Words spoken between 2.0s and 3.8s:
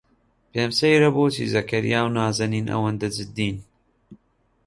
و نازەنین ئەوەندە جددین.